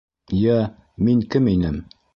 Йә, 0.37 0.55
мин 1.09 1.23
кем 1.35 1.55
инем? 1.57 1.83